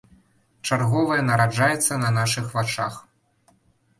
[0.67, 2.93] Чарговая нараджаецца на нашых вачах.